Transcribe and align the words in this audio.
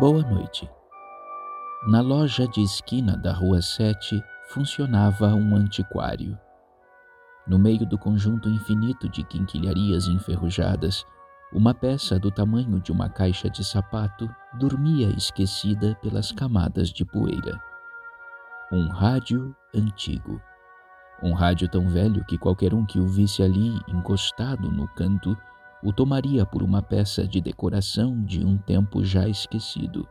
Boa 0.00 0.22
noite. 0.22 0.68
Na 1.86 2.00
loja 2.00 2.48
de 2.48 2.60
esquina 2.60 3.16
da 3.16 3.32
Rua 3.32 3.62
7 3.62 4.20
funcionava 4.48 5.28
um 5.28 5.54
antiquário. 5.54 6.36
No 7.46 7.60
meio 7.60 7.86
do 7.86 7.96
conjunto 7.96 8.48
infinito 8.48 9.08
de 9.08 9.22
quinquilharias 9.22 10.08
enferrujadas, 10.08 11.06
uma 11.52 11.72
peça 11.72 12.18
do 12.18 12.28
tamanho 12.28 12.80
de 12.80 12.90
uma 12.90 13.08
caixa 13.08 13.48
de 13.48 13.64
sapato 13.64 14.28
dormia 14.54 15.10
esquecida 15.10 15.94
pelas 16.02 16.32
camadas 16.32 16.88
de 16.88 17.04
poeira. 17.04 17.56
Um 18.72 18.88
rádio 18.88 19.54
antigo. 19.72 20.42
Um 21.22 21.32
rádio 21.34 21.68
tão 21.68 21.88
velho 21.88 22.24
que 22.24 22.36
qualquer 22.36 22.74
um 22.74 22.84
que 22.84 22.98
o 22.98 23.06
visse 23.06 23.44
ali 23.44 23.80
encostado 23.86 24.72
no 24.72 24.88
canto 24.88 25.38
o 25.84 25.92
tomaria 25.92 26.46
por 26.46 26.62
uma 26.62 26.80
peça 26.80 27.28
de 27.28 27.42
decoração 27.42 28.24
de 28.24 28.42
um 28.42 28.56
tempo 28.56 29.04
já 29.04 29.28
esquecido, 29.28 30.08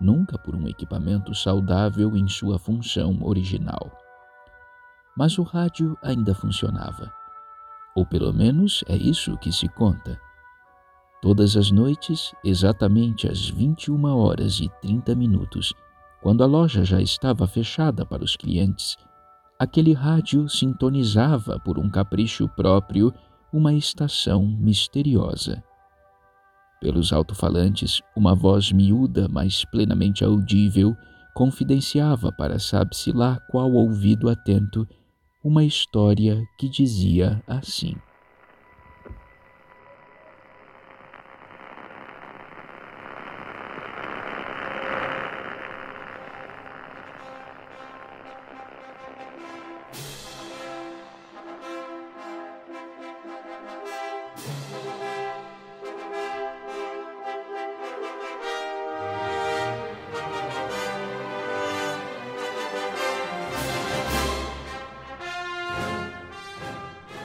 nunca 0.00 0.38
por 0.38 0.56
um 0.56 0.66
equipamento 0.66 1.34
saudável 1.34 2.16
em 2.16 2.26
sua 2.26 2.58
função 2.58 3.18
original. 3.22 3.92
Mas 5.14 5.38
o 5.38 5.42
rádio 5.42 5.96
ainda 6.02 6.34
funcionava. 6.34 7.12
Ou 7.94 8.06
pelo 8.06 8.32
menos 8.32 8.82
é 8.88 8.96
isso 8.96 9.36
que 9.36 9.52
se 9.52 9.68
conta. 9.68 10.18
Todas 11.20 11.54
as 11.54 11.70
noites, 11.70 12.34
exatamente 12.42 13.28
às 13.28 13.48
21 13.48 14.04
horas 14.06 14.58
e 14.58 14.70
30 14.80 15.14
minutos, 15.14 15.74
quando 16.22 16.42
a 16.42 16.46
loja 16.46 16.82
já 16.82 17.00
estava 17.00 17.46
fechada 17.46 18.06
para 18.06 18.24
os 18.24 18.36
clientes, 18.36 18.96
aquele 19.58 19.92
rádio 19.92 20.48
sintonizava 20.48 21.60
por 21.60 21.78
um 21.78 21.90
capricho 21.90 22.48
próprio 22.48 23.12
uma 23.54 23.72
estação 23.72 24.44
misteriosa. 24.44 25.62
Pelos 26.80 27.12
alto-falantes, 27.12 28.02
uma 28.16 28.34
voz 28.34 28.72
miúda, 28.72 29.28
mas 29.28 29.64
plenamente 29.64 30.24
audível, 30.24 30.96
confidenciava 31.32 32.32
para 32.32 32.58
sabe-se 32.58 33.12
lá 33.12 33.38
qual 33.48 33.70
ouvido 33.70 34.28
atento 34.28 34.86
uma 35.42 35.62
história 35.62 36.42
que 36.58 36.68
dizia 36.68 37.40
assim. 37.46 37.94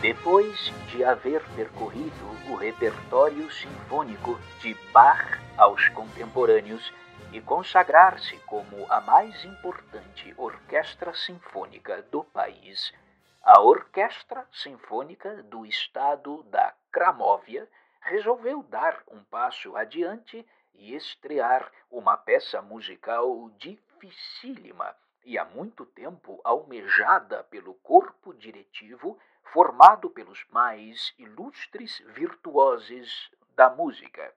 Depois 0.00 0.72
de 0.92 1.02
haver 1.02 1.42
percorrido 1.56 2.52
o 2.52 2.54
repertório 2.54 3.50
sinfônico 3.50 4.38
de 4.60 4.72
Bach 4.92 5.40
aos 5.56 5.88
contemporâneos 5.88 6.92
e 7.32 7.40
consagrar-se 7.40 8.36
como 8.46 8.86
a 8.88 9.00
mais 9.00 9.44
importante 9.44 10.32
orquestra 10.36 11.12
sinfônica 11.12 12.00
do 12.12 12.22
país, 12.22 12.94
a 13.42 13.60
Orquestra 13.60 14.46
Sinfônica 14.52 15.42
do 15.42 15.66
Estado 15.66 16.44
da 16.44 16.72
Cramóvia 16.92 17.68
resolveu 18.00 18.62
dar 18.62 19.02
um 19.10 19.24
passo 19.24 19.76
adiante 19.76 20.46
e 20.74 20.94
estrear 20.94 21.72
uma 21.90 22.16
peça 22.16 22.62
musical 22.62 23.50
dificílima 23.58 24.94
e 25.28 25.36
há 25.36 25.44
muito 25.44 25.84
tempo 25.84 26.40
almejada 26.42 27.44
pelo 27.44 27.74
corpo 27.74 28.32
diretivo 28.32 29.18
formado 29.52 30.08
pelos 30.08 30.42
mais 30.48 31.14
ilustres 31.18 32.02
virtuosos 32.06 33.30
da 33.54 33.68
música, 33.68 34.34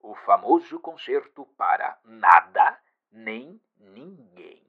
o 0.00 0.14
famoso 0.14 0.80
concerto 0.80 1.44
para 1.58 1.98
nada 2.02 2.80
nem 3.12 3.60
ninguém. 3.78 4.66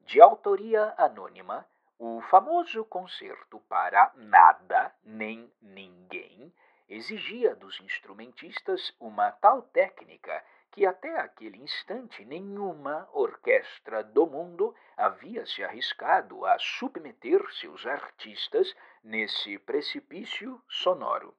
De 0.00 0.20
autoria 0.20 0.92
anônima, 0.98 1.64
o 1.96 2.20
famoso 2.22 2.84
concerto 2.84 3.60
para 3.68 4.10
nada 4.16 4.92
nem 5.04 5.52
ninguém 5.62 6.52
exigia 6.88 7.54
dos 7.54 7.78
instrumentistas 7.80 8.92
uma 8.98 9.30
tal 9.30 9.62
técnica 9.62 10.44
que 10.70 10.86
até 10.86 11.18
aquele 11.18 11.58
instante 11.58 12.24
nenhuma 12.24 13.08
orquestra 13.12 14.02
do 14.02 14.26
mundo 14.26 14.74
havia 14.96 15.44
se 15.46 15.64
arriscado 15.64 16.44
a 16.44 16.58
submeter 16.58 17.42
seus 17.52 17.86
artistas 17.86 18.74
nesse 19.02 19.58
precipício 19.58 20.62
sonoro. 20.68 21.36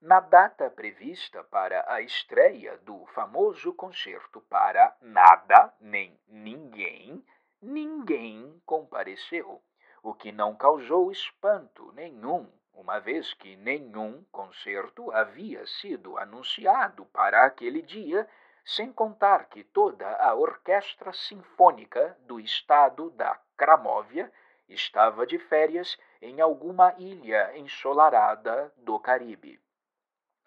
Na 0.00 0.20
data 0.20 0.70
prevista 0.70 1.42
para 1.44 1.84
a 1.92 2.00
estreia 2.00 2.76
do 2.78 3.06
famoso 3.06 3.72
concerto 3.72 4.40
para 4.42 4.96
Nada 5.00 5.74
nem 5.80 6.20
Ninguém, 6.28 7.24
ninguém 7.60 8.60
compareceu, 8.64 9.62
o 10.02 10.14
que 10.14 10.30
não 10.30 10.54
causou 10.54 11.10
espanto 11.10 11.90
nenhum 11.92 12.50
uma 12.76 13.00
vez 13.00 13.32
que 13.34 13.56
nenhum 13.56 14.22
concerto 14.30 15.10
havia 15.10 15.66
sido 15.66 16.18
anunciado 16.18 17.06
para 17.06 17.44
aquele 17.44 17.80
dia, 17.80 18.28
sem 18.64 18.92
contar 18.92 19.48
que 19.48 19.64
toda 19.64 20.06
a 20.16 20.34
orquestra 20.34 21.12
sinfônica 21.12 22.16
do 22.26 22.38
estado 22.38 23.10
da 23.10 23.40
Cramóvia 23.56 24.30
estava 24.68 25.26
de 25.26 25.38
férias 25.38 25.96
em 26.20 26.40
alguma 26.40 26.94
ilha 26.98 27.56
ensolarada 27.56 28.72
do 28.76 28.98
Caribe. 29.00 29.58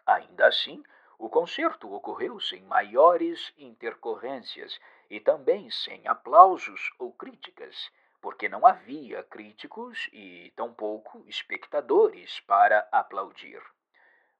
Ainda 0.05 0.47
assim, 0.47 0.83
o 1.17 1.29
concerto 1.29 1.91
ocorreu 1.91 2.39
sem 2.39 2.61
maiores 2.63 3.53
intercorrências 3.57 4.79
e 5.09 5.19
também 5.19 5.69
sem 5.71 6.07
aplausos 6.07 6.93
ou 6.99 7.11
críticas 7.11 7.91
porque 8.21 8.49
não 8.49 8.65
havia 8.65 9.23
críticos 9.23 10.09
e 10.11 10.51
tampouco 10.55 11.23
espectadores 11.27 12.39
para 12.41 12.87
aplaudir. 12.91 13.61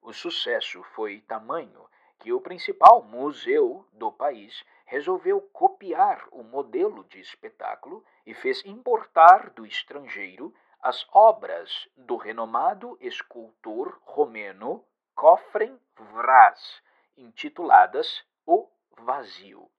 O 0.01 0.13
sucesso 0.13 0.83
foi 0.95 1.21
tamanho 1.21 1.87
que 2.19 2.33
o 2.33 2.41
principal 2.41 3.01
museu 3.03 3.87
do 3.93 4.11
país 4.11 4.63
resolveu 4.85 5.41
copiar 5.53 6.27
o 6.31 6.43
modelo 6.43 7.03
de 7.05 7.19
espetáculo 7.19 8.03
e 8.25 8.33
fez 8.33 8.65
importar 8.65 9.49
do 9.51 9.65
estrangeiro 9.65 10.53
as 10.81 11.05
obras 11.11 11.87
do 11.95 12.15
renomado 12.15 12.97
escultor 13.01 13.99
romeno 14.03 14.83
Cofrem 15.13 15.79
Vraz, 15.95 16.81
intituladas 17.17 18.25
O 18.45 18.69
Vazio. 18.91 19.69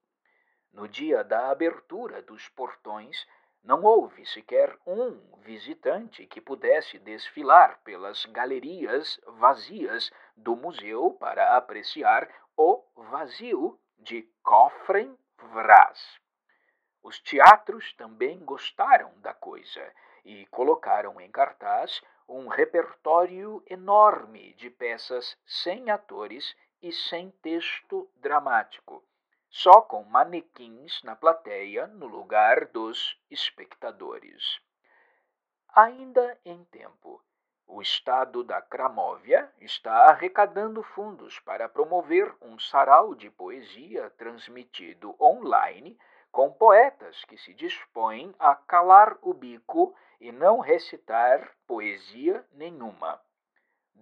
No 0.73 0.87
dia 0.87 1.25
da 1.25 1.51
abertura 1.51 2.23
dos 2.23 2.49
portões, 2.49 3.27
não 3.63 3.83
houve 3.83 4.25
sequer 4.27 4.77
um 4.87 5.21
visitante 5.39 6.27
que 6.27 6.41
pudesse 6.41 6.99
desfilar 6.99 7.79
pelas 7.85 8.25
galerias 8.27 9.21
vazias 9.27 10.11
do 10.37 10.57
museu 10.57 11.17
para 11.21 11.57
apreciar 11.57 12.29
o 12.57 12.83
vazio 12.97 13.79
de 13.99 14.23
Cofrem 14.43 15.17
Vraz. 15.53 16.19
Os 17.03 17.21
teatros 17.21 17.93
também 17.95 18.39
gostaram 18.45 19.13
da 19.21 19.35
coisa 19.35 19.93
e 20.25 20.47
colocaram 20.47 21.21
em 21.21 21.31
cartaz 21.31 22.03
um 22.29 22.49
repertório 22.49 23.63
enorme 23.67 24.55
de 24.55 24.71
peças 24.71 25.37
sem 25.47 25.91
atores 25.91 26.57
e 26.83 26.93
sem 26.93 27.31
texto 27.43 28.11
dramático 28.17 29.05
só 29.51 29.83
com 29.83 30.05
manequins 30.05 31.03
na 31.03 31.17
plateia 31.17 31.89
no 31.89 32.07
lugar 32.07 32.67
dos 32.67 33.21
espectadores. 33.29 34.61
Ainda 35.75 36.39
em 36.45 36.65
tempo, 36.65 37.21
o 37.67 37.83
Estado 37.83 38.43
da 38.45 38.63
Cramóvia 38.63 39.53
está 39.61 40.07
arrecadando 40.09 40.83
fundos 40.83 41.39
para 41.41 41.69
promover 41.69 42.35
um 42.41 42.59
sarau 42.59 43.15
de 43.15 43.31
poesia 43.31 44.11
transmitido 44.11 45.15
online 45.21 45.99
com 46.31 46.53
poetas 46.53 47.25
que 47.25 47.37
se 47.37 47.53
dispõem 47.53 48.35
a 48.39 48.55
calar 48.55 49.19
o 49.21 49.35
bico 49.35 49.95
e 50.21 50.31
não 50.31 50.61
recitar 50.61 51.57
poesia 51.67 52.45
nenhuma. 52.53 53.21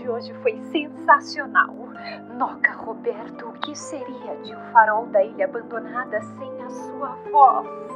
Hoje 0.09 0.33
foi 0.41 0.57
sensacional. 0.71 1.73
Noca 2.37 2.73
Roberto, 2.73 3.49
o 3.49 3.53
que 3.53 3.75
seria 3.75 4.35
de 4.43 4.53
o 4.53 4.59
farol 4.71 5.07
da 5.07 5.23
ilha 5.23 5.45
abandonada 5.45 6.21
sem 6.21 6.61
a 6.61 6.69
sua 6.69 7.15
voz? 7.31 7.86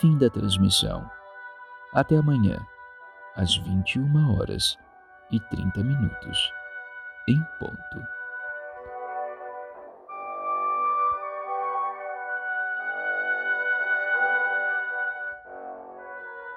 Fim 0.00 0.16
da 0.16 0.30
transmissão. 0.30 1.10
Até 1.92 2.16
amanhã, 2.16 2.56
às 3.34 3.56
21 3.56 4.38
horas 4.38 4.78
e 5.28 5.40
30 5.40 5.82
minutos, 5.82 6.52
em 7.26 7.42
ponto. 7.58 8.00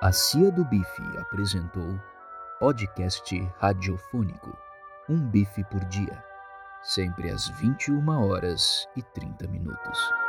A 0.04 0.12
Cia 0.12 0.52
do 0.52 0.64
Bife 0.66 1.18
apresentou 1.18 2.00
podcast 2.60 3.40
radiofônico 3.58 4.56
Um 5.10 5.18
Bife 5.18 5.64
por 5.64 5.84
Dia, 5.86 6.24
sempre 6.84 7.32
às 7.32 7.48
21 7.60 8.08
horas 8.08 8.88
e 8.96 9.02
30 9.02 9.48
minutos. 9.48 10.21